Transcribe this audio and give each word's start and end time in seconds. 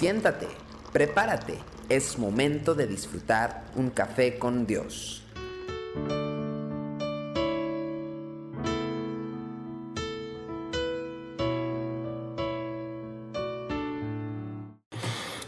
Siéntate, 0.00 0.46
prepárate, 0.94 1.58
es 1.90 2.18
momento 2.18 2.74
de 2.74 2.86
disfrutar 2.86 3.64
un 3.76 3.90
café 3.90 4.38
con 4.38 4.66
Dios. 4.66 5.22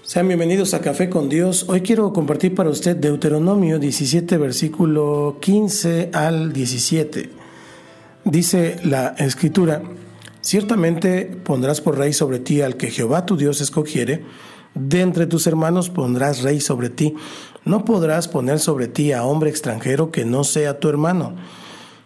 Sean 0.03 0.29
bienvenidos 0.29 0.75
a 0.75 0.83
Café 0.83 1.09
con 1.09 1.31
Dios. 1.31 1.65
Hoy 1.71 1.81
quiero 1.81 2.13
compartir 2.13 2.55
para 2.55 2.69
usted 2.69 2.95
Deuteronomio 2.95 3.79
17, 3.79 4.37
versículo 4.37 5.39
15 5.41 6.11
al 6.13 6.53
17. 6.53 7.31
Dice 8.27 8.77
la 8.85 9.15
escritura, 9.17 9.81
ciertamente 10.43 11.25
pondrás 11.25 11.81
por 11.81 11.97
rey 11.97 12.13
sobre 12.13 12.39
ti 12.39 12.61
al 12.61 12.77
que 12.77 12.91
Jehová 12.91 13.25
tu 13.25 13.37
Dios 13.37 13.61
escogiere, 13.61 14.25
de 14.75 15.01
entre 15.01 15.27
tus 15.27 15.47
hermanos 15.47 15.91
pondrás 15.91 16.43
rey 16.43 16.61
sobre 16.61 16.91
ti, 16.91 17.15
no 17.65 17.85
podrás 17.85 18.29
poner 18.29 18.59
sobre 18.59 18.89
ti 18.89 19.13
a 19.13 19.25
hombre 19.25 19.51
extranjero 19.51 20.11
que 20.11 20.25
no 20.25 20.45
sea 20.45 20.81
tu 20.81 20.89
hermano. 20.89 21.37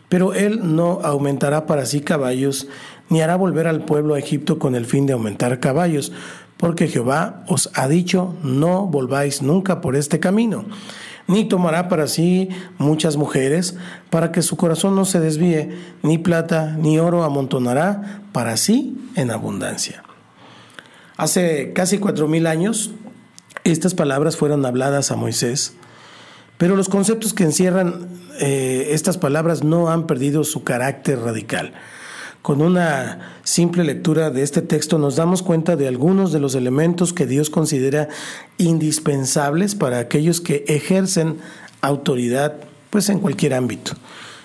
Pero 0.09 0.35
él 0.35 0.61
no 0.77 1.01
aumentará 1.03 1.67
para 1.67 1.87
sí 1.87 2.01
caballos, 2.01 2.69
ni 3.09 3.23
hará 3.23 3.37
volver 3.37 3.67
al 3.67 3.85
pueblo 3.85 4.15
a 4.15 4.19
Egipto 4.19 4.59
con 4.59 4.75
el 4.75 4.87
fin 4.87 5.07
de 5.07 5.13
aumentar 5.13 5.59
caballos, 5.59 6.13
porque 6.57 6.89
Jehová 6.89 7.45
os 7.49 7.71
ha 7.75 7.89
dicho, 7.89 8.35
no 8.43 8.87
volváis 8.87 9.43
nunca 9.43 9.81
por 9.81 9.97
este 9.97 10.21
camino, 10.21 10.65
ni 11.27 11.49
tomará 11.49 11.89
para 11.89 12.07
sí 12.07 12.49
muchas 12.79 13.17
mujeres, 13.17 13.77
para 14.11 14.33
que 14.33 14.43
su 14.43 14.57
corazón 14.57 14.95
no 14.95 15.05
se 15.05 15.21
desvíe, 15.21 15.71
ni 16.03 16.19
plata 16.19 16.77
ni 16.79 16.99
oro 16.99 17.25
amontonará 17.25 18.23
para 18.33 18.57
sí 18.57 18.97
en 19.17 19.31
abundancia. 19.31 20.03
Hace 21.17 21.73
casi 21.73 21.99
cuatro 21.99 22.29
mil 22.29 22.47
años, 22.47 22.93
estas 23.65 23.95
palabras 23.95 24.37
fueron 24.37 24.65
habladas 24.67 25.11
a 25.11 25.17
Moisés, 25.17 25.75
pero 26.59 26.77
los 26.77 26.89
conceptos 26.89 27.35
que 27.35 27.45
encierran 27.45 28.09
eh, 28.39 28.89
estas 28.91 29.19
palabras 29.19 29.65
no 29.65 29.91
han 29.91 30.07
perdido 30.07 30.45
su 30.45 30.63
carácter 30.63 31.21
radical. 31.21 31.73
Con 32.47 32.63
una 32.63 33.41
simple 33.43 33.83
lectura 33.83 34.31
de 34.31 34.45
este 34.45 34.63
texto 34.63 34.99
nos 34.99 35.17
damos 35.17 35.43
cuenta 35.43 35.75
de 35.75 35.89
algunos 35.89 36.31
de 36.31 36.39
los 36.39 36.55
elementos 36.55 37.13
que 37.13 37.27
Dios 37.27 37.51
considera 37.51 38.09
indispensables 38.57 39.75
para 39.75 39.99
aquellos 39.99 40.41
que 40.41 40.65
ejercen 40.69 41.39
autoridad 41.81 42.55
pues 42.91 43.09
en 43.09 43.19
cualquier 43.19 43.53
ámbito. 43.53 43.95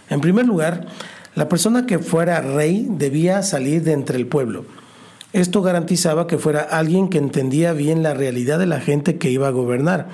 En 0.10 0.20
primer 0.20 0.48
lugar, 0.48 0.88
la 1.36 1.48
persona 1.48 1.86
que 1.86 2.00
fuera 2.00 2.42
rey 2.42 2.88
debía 2.90 3.44
salir 3.44 3.84
de 3.84 3.92
entre 3.92 4.18
el 4.18 4.26
pueblo. 4.26 4.66
Esto 5.32 5.62
garantizaba 5.62 6.26
que 6.26 6.40
fuera 6.40 6.62
alguien 6.62 7.08
que 7.08 7.20
entendía 7.20 7.72
bien 7.72 8.02
la 8.02 8.16
realidad 8.16 8.58
de 8.58 8.66
la 8.66 8.80
gente 8.80 9.20
que 9.20 9.30
iba 9.30 9.48
a 9.48 9.52
gobernar. 9.52 10.10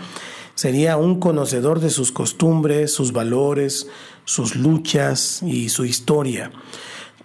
Sería 0.55 0.97
un 0.97 1.21
conocedor 1.21 1.79
de 1.79 1.89
sus 1.89 2.11
costumbres, 2.11 2.93
sus 2.93 3.13
valores, 3.13 3.87
sus 4.25 4.57
luchas 4.57 5.41
y 5.41 5.69
su 5.69 5.85
historia. 5.85 6.51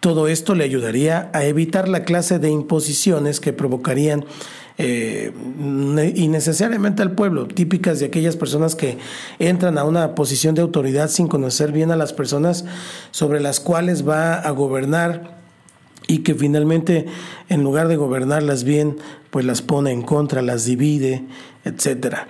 Todo 0.03 0.27
esto 0.27 0.56
le 0.56 0.64
ayudaría 0.64 1.31
a 1.33 1.45
evitar 1.45 1.89
la 1.89 2.03
clase 2.03 2.41
de 2.41 2.50
imposiciones 2.50 3.39
que 3.39 3.53
provocarían 3.53 4.25
eh, 4.77 5.33
innecesariamente 6.17 7.03
al 7.03 7.12
pueblo, 7.12 7.47
típicas 7.47 8.00
de 8.00 8.06
aquellas 8.06 8.34
personas 8.34 8.75
que 8.75 8.98
entran 9.39 9.78
a 9.78 9.84
una 9.84 10.17
posición 10.17 10.56
de 10.56 10.62
autoridad 10.62 11.08
sin 11.08 11.28
conocer 11.28 11.70
bien 11.70 11.92
a 11.92 11.97
las 11.97 12.12
personas 12.12 12.64
sobre 13.12 13.39
las 13.39 13.61
cuales 13.61 14.05
va 14.08 14.34
a 14.34 14.50
gobernar 14.50 15.39
y 16.08 16.25
que 16.25 16.34
finalmente 16.34 17.06
en 17.48 17.62
lugar 17.62 17.86
de 17.86 17.95
gobernarlas 17.95 18.64
bien, 18.64 18.97
pues 19.30 19.45
las 19.45 19.62
pone 19.62 19.92
en 19.92 20.03
contra, 20.03 20.42
las 20.42 20.64
divide, 20.64 21.23
etcétera. 21.64 22.27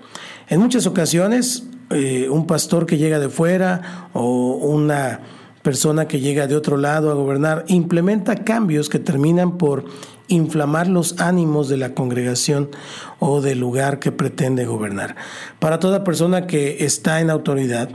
En 0.51 0.61
muchas 0.61 0.87
ocasiones, 0.87 1.63
eh, 1.89 2.29
un 2.29 2.47
pastor 2.47 2.85
que 2.85 2.99
llega 2.99 3.19
de 3.19 3.31
fuera 3.31 4.11
o 4.13 4.57
una 4.57 5.21
persona 5.63 6.09
que 6.09 6.21
llega 6.21 6.47
de 6.47 6.57
otro 6.57 6.77
lado 6.77 7.11
a 7.11 7.15
gobernar 7.15 7.65
implementa 7.69 8.45
cambios 8.45 8.89
que 8.89 8.99
terminan 8.99 9.59
por 9.59 9.85
inflamar 10.29 10.89
los 10.89 11.21
ánimos 11.21 11.69
de 11.69 11.77
la 11.77 11.95
congregación 11.95 12.71
o 13.19 13.41
del 13.41 13.61
lugar 13.61 13.99
que 13.99 14.13
pretende 14.13 14.67
gobernar. 14.67 15.17
Para 15.59 15.79
toda 15.79 16.05
persona 16.05 16.47
que 16.47 16.85
está 16.85 17.21
en 17.21 17.31
autoridad, 17.31 17.91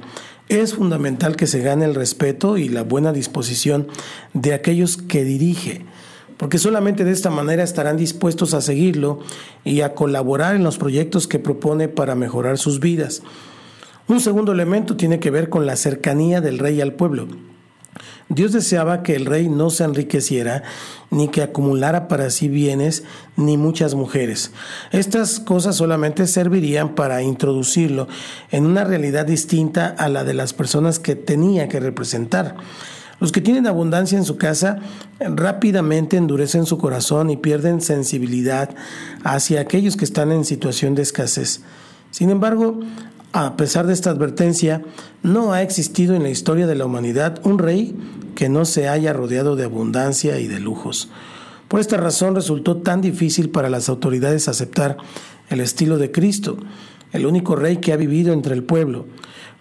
es 0.49 0.75
fundamental 0.75 1.35
que 1.35 1.47
se 1.47 1.59
gane 1.59 1.85
el 1.85 1.95
respeto 1.95 2.57
y 2.57 2.69
la 2.69 2.83
buena 2.83 3.11
disposición 3.11 3.87
de 4.33 4.53
aquellos 4.53 4.95
que 4.95 5.25
dirige, 5.25 5.85
porque 6.37 6.57
solamente 6.57 7.03
de 7.03 7.11
esta 7.11 7.29
manera 7.29 7.63
estarán 7.63 7.97
dispuestos 7.97 8.53
a 8.53 8.61
seguirlo 8.61 9.19
y 9.65 9.81
a 9.81 9.93
colaborar 9.93 10.55
en 10.55 10.63
los 10.63 10.77
proyectos 10.77 11.27
que 11.27 11.39
propone 11.39 11.89
para 11.89 12.15
mejorar 12.15 12.57
sus 12.57 12.79
vidas. 12.79 13.23
Un 14.07 14.21
segundo 14.21 14.53
elemento 14.53 14.95
tiene 14.95 15.19
que 15.19 15.31
ver 15.31 15.49
con 15.49 15.65
la 15.65 15.75
cercanía 15.75 16.39
del 16.39 16.59
rey 16.59 16.79
al 16.79 16.93
pueblo. 16.93 17.27
Dios 18.29 18.51
deseaba 18.51 19.03
que 19.03 19.15
el 19.15 19.25
rey 19.25 19.47
no 19.47 19.69
se 19.69 19.85
enriqueciera, 19.85 20.63
ni 21.09 21.29
que 21.29 21.41
acumulara 21.41 22.07
para 22.09 22.29
sí 22.29 22.49
bienes, 22.49 23.03
ni 23.37 23.57
muchas 23.57 23.95
mujeres. 23.95 24.51
Estas 24.91 25.39
cosas 25.39 25.77
solamente 25.77 26.27
servirían 26.27 26.93
para 26.93 27.21
introducirlo 27.21 28.07
en 28.51 28.65
una 28.65 28.83
realidad 28.83 29.25
distinta 29.25 29.87
a 29.87 30.09
la 30.09 30.25
de 30.25 30.33
las 30.33 30.53
personas 30.53 30.99
que 30.99 31.15
tenía 31.15 31.69
que 31.69 31.79
representar. 31.79 32.55
Los 33.19 33.31
que 33.31 33.41
tienen 33.41 33.65
abundancia 33.65 34.17
en 34.17 34.25
su 34.25 34.37
casa 34.37 34.79
rápidamente 35.19 36.17
endurecen 36.17 36.65
su 36.65 36.77
corazón 36.77 37.29
y 37.29 37.37
pierden 37.37 37.81
sensibilidad 37.81 38.75
hacia 39.23 39.61
aquellos 39.61 39.97
que 39.97 40.05
están 40.05 40.31
en 40.31 40.45
situación 40.45 40.93
de 40.93 41.01
escasez. 41.01 41.61
Sin 42.11 42.29
embargo, 42.29 42.79
a 43.45 43.55
pesar 43.55 43.85
de 43.85 43.93
esta 43.93 44.09
advertencia, 44.09 44.81
no 45.21 45.53
ha 45.53 45.61
existido 45.61 46.15
en 46.15 46.23
la 46.23 46.29
historia 46.29 46.65
de 46.65 46.75
la 46.75 46.85
humanidad 46.85 47.39
un 47.43 47.59
rey 47.59 47.95
que 48.35 48.49
no 48.49 48.65
se 48.65 48.89
haya 48.89 49.13
rodeado 49.13 49.55
de 49.55 49.63
abundancia 49.63 50.39
y 50.39 50.47
de 50.47 50.59
lujos. 50.59 51.09
Por 51.67 51.79
esta 51.79 51.97
razón 51.97 52.33
resultó 52.33 52.77
tan 52.77 53.01
difícil 53.01 53.49
para 53.49 53.69
las 53.69 53.89
autoridades 53.89 54.47
aceptar 54.47 54.97
el 55.49 55.59
estilo 55.59 55.97
de 55.97 56.11
Cristo, 56.11 56.57
el 57.11 57.25
único 57.25 57.55
rey 57.55 57.77
que 57.77 57.93
ha 57.93 57.97
vivido 57.97 58.33
entre 58.33 58.53
el 58.53 58.63
pueblo. 58.63 59.05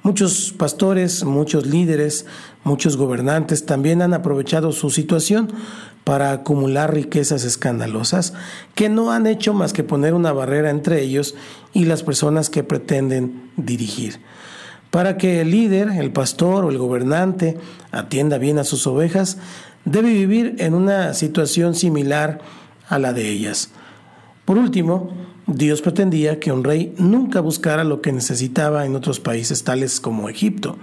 Muchos 0.03 0.55
pastores, 0.57 1.25
muchos 1.25 1.67
líderes, 1.67 2.27
muchos 2.63 2.97
gobernantes 2.97 3.67
también 3.67 4.03
han 4.03 4.15
aprovechado 4.15 4.73
su 4.73 4.91
situación 4.91 5.49
para 6.05 6.31
acumular 6.31 6.95
riquezas 6.95 7.43
escandalosas 7.43 8.33
que 8.77 8.89
no 8.89 9.11
han 9.11 9.27
hecho 9.27 9.53
más 9.53 9.73
que 9.73 9.83
poner 9.83 10.15
una 10.15 10.33
barrera 10.33 10.71
entre 10.71 11.03
ellos 11.03 11.35
y 11.73 11.87
las 11.87 12.05
personas 12.05 12.51
que 12.51 12.63
pretenden 12.63 13.51
dirigir. 13.57 14.21
Para 14.93 15.17
que 15.19 15.41
el 15.41 15.51
líder, 15.51 15.89
el 15.89 16.13
pastor 16.13 16.65
o 16.65 16.71
el 16.71 16.79
gobernante 16.79 17.59
atienda 17.91 18.39
bien 18.39 18.61
a 18.61 18.65
sus 18.65 18.87
ovejas, 18.87 19.39
debe 19.85 20.13
vivir 20.13 20.55
en 20.59 20.75
una 20.75 21.15
situación 21.15 21.75
similar 21.75 22.41
a 22.89 23.01
la 23.01 23.13
de 23.13 23.29
ellas. 23.29 23.71
Por 24.45 24.59
último, 24.59 25.11
Dios 25.47 25.81
pretendía 25.81 26.41
que 26.41 26.51
un 26.51 26.65
rey 26.65 26.93
nunca 26.99 27.41
buscara 27.41 27.85
lo 27.85 28.03
que 28.03 28.13
necesitaba 28.13 28.85
en 28.85 28.97
otros 28.97 29.21
países 29.21 29.63
tales 29.63 30.01
como 30.01 30.29
Egipto. 30.29 30.77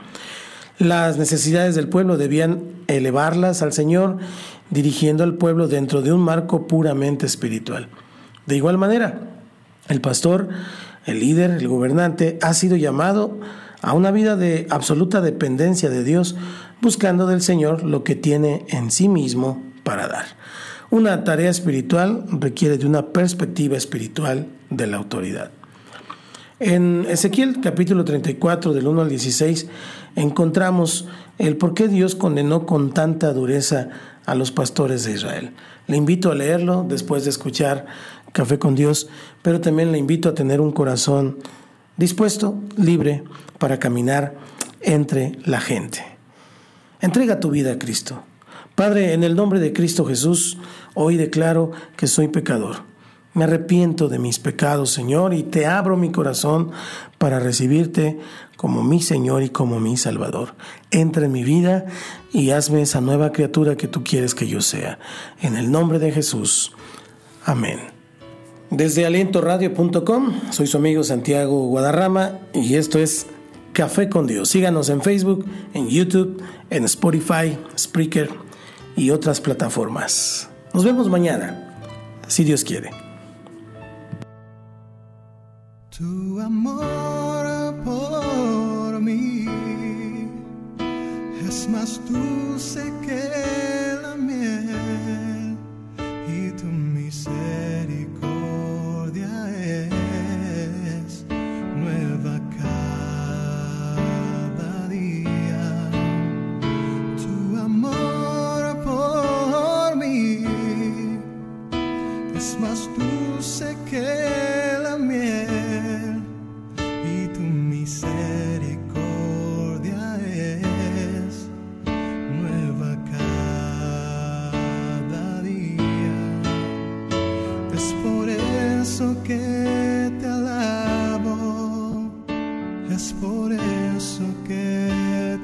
Las 0.79 1.17
necesidades 1.17 1.75
del 1.75 1.89
pueblo 1.89 2.17
debían 2.17 2.63
elevarlas 2.87 3.61
al 3.61 3.73
Señor 3.73 4.17
dirigiendo 4.69 5.23
al 5.25 5.35
pueblo 5.35 5.67
dentro 5.67 6.01
de 6.01 6.13
un 6.13 6.21
marco 6.21 6.65
puramente 6.65 7.25
espiritual. 7.25 7.89
De 8.45 8.55
igual 8.55 8.77
manera, 8.77 9.19
el 9.89 9.99
pastor, 9.99 10.47
el 11.05 11.19
líder, 11.19 11.51
el 11.51 11.67
gobernante 11.67 12.39
ha 12.41 12.53
sido 12.53 12.77
llamado 12.77 13.39
a 13.81 13.91
una 13.91 14.11
vida 14.11 14.37
de 14.37 14.65
absoluta 14.69 15.19
dependencia 15.19 15.89
de 15.89 16.05
Dios, 16.05 16.37
buscando 16.81 17.27
del 17.27 17.41
Señor 17.41 17.83
lo 17.83 18.05
que 18.05 18.15
tiene 18.15 18.65
en 18.69 18.91
sí 18.91 19.09
mismo 19.09 19.61
para 19.83 20.07
dar. 20.07 20.25
Una 20.93 21.23
tarea 21.23 21.49
espiritual 21.49 22.23
requiere 22.29 22.77
de 22.77 22.85
una 22.85 23.07
perspectiva 23.07 23.75
espiritual 23.75 24.45
de 24.69 24.85
la 24.85 24.97
autoridad. 24.97 25.49
En 26.59 27.07
Ezequiel 27.09 27.61
capítulo 27.61 28.05
34 28.05 28.73
del 28.73 28.85
1 28.85 29.01
al 29.01 29.09
16 29.09 29.69
encontramos 30.15 31.07
el 31.39 31.57
por 31.57 31.73
qué 31.73 31.87
Dios 31.87 32.13
condenó 32.13 32.67
con 32.67 32.93
tanta 32.93 33.33
dureza 33.33 33.89
a 34.27 34.35
los 34.35 34.51
pastores 34.51 35.03
de 35.03 35.13
Israel. 35.13 35.53
Le 35.87 35.97
invito 35.97 36.29
a 36.29 36.35
leerlo 36.35 36.85
después 36.87 37.23
de 37.23 37.31
escuchar 37.31 37.87
Café 38.31 38.59
con 38.59 38.75
Dios, 38.75 39.09
pero 39.41 39.61
también 39.61 39.91
le 39.91 39.97
invito 39.97 40.29
a 40.29 40.35
tener 40.35 40.61
un 40.61 40.71
corazón 40.71 41.39
dispuesto, 41.97 42.61
libre, 42.77 43.23
para 43.57 43.79
caminar 43.79 44.35
entre 44.79 45.39
la 45.43 45.59
gente. 45.59 46.05
Entrega 47.01 47.39
tu 47.39 47.49
vida 47.49 47.71
a 47.71 47.79
Cristo. 47.79 48.23
Padre, 48.75 49.13
en 49.13 49.23
el 49.23 49.35
nombre 49.35 49.59
de 49.59 49.71
Cristo 49.71 50.03
Jesús, 50.03 50.57
hoy 50.93 51.17
declaro 51.17 51.71
que 51.95 52.07
soy 52.07 52.27
pecador. 52.27 52.83
Me 53.33 53.45
arrepiento 53.45 54.09
de 54.09 54.19
mis 54.19 54.37
pecados, 54.37 54.91
Señor, 54.91 55.33
y 55.33 55.41
te 55.41 55.65
abro 55.65 55.97
mi 55.97 56.11
corazón 56.11 56.71
para 57.17 57.39
recibirte 57.39 58.19
como 58.57 58.83
mi 58.83 59.01
Señor 59.01 59.41
y 59.41 59.49
como 59.49 59.79
mi 59.79 59.97
Salvador. 59.97 60.53
Entra 60.91 61.25
en 61.25 61.31
mi 61.31 61.43
vida 61.43 61.85
y 62.31 62.51
hazme 62.51 62.83
esa 62.83 63.01
nueva 63.01 63.31
criatura 63.31 63.75
que 63.75 63.87
tú 63.87 64.03
quieres 64.03 64.35
que 64.35 64.47
yo 64.47 64.61
sea. 64.61 64.99
En 65.41 65.55
el 65.55 65.71
nombre 65.71 65.97
de 65.97 66.11
Jesús. 66.11 66.73
Amén. 67.45 67.79
desde 68.69 69.05
alientoradio.com. 69.05 70.51
Soy 70.51 70.67
su 70.67 70.77
amigo 70.77 71.03
Santiago 71.03 71.67
Guadarrama 71.67 72.39
y 72.53 72.75
esto 72.75 72.99
es 72.99 73.27
Café 73.73 74.09
con 74.09 74.27
Dios. 74.27 74.49
Síganos 74.49 74.89
en 74.89 75.01
Facebook, 75.01 75.45
en 75.73 75.89
YouTube, 75.89 76.41
en 76.69 76.83
Spotify, 76.85 77.57
Spreaker 77.77 78.29
y 78.95 79.09
otras 79.09 79.41
plataformas. 79.41 80.52
Nos 80.73 80.83
vemos 80.83 81.07
mañana, 81.07 81.55
si 82.27 82.43
Dios 82.43 82.63
quiere. 82.63 82.89
Tu 85.95 86.39
amor 86.39 87.75
por 87.85 88.99
mí 88.99 89.45
es 91.47 91.69
más 91.69 92.01
dulce 92.09 92.91
que 93.05 93.92